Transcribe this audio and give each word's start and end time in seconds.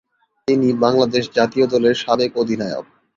তিনি 0.47 0.67
বাংলাদেশ 0.83 1.23
জাতীয় 1.37 1.65
দলের 1.67 1.95
সাবেক 1.95 2.31
অধিনায়ক। 2.37 2.85